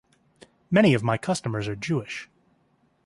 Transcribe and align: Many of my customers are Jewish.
Many 0.71 0.95
of 0.95 1.03
my 1.03 1.15
customers 1.19 1.67
are 1.67 1.75
Jewish. 1.75 2.27